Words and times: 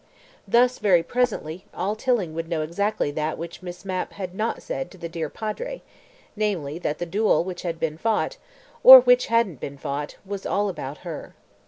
Thus, 0.47 0.79
very 0.79 1.03
presently, 1.03 1.65
all 1.75 1.95
Tilling 1.95 2.33
would 2.33 2.49
know 2.49 2.63
exactly 2.63 3.11
that 3.11 3.37
which 3.37 3.61
Miss 3.61 3.85
Mapp 3.85 4.13
had 4.13 4.33
not 4.33 4.63
said 4.63 4.89
to 4.89 4.97
the 4.97 5.07
dear 5.07 5.29
Padre, 5.29 5.83
namely, 6.35 6.79
that 6.79 6.97
the 6.97 7.05
duel 7.05 7.43
which 7.43 7.61
had 7.61 7.79
been 7.79 7.99
fought 7.99 8.37
(or 8.83 8.99
which 8.99 9.27
hadn't 9.27 9.59
been 9.59 9.77
fought) 9.77 10.15
was 10.25 10.43
"all 10.43 10.69
about" 10.69 10.97
her. 11.05 11.35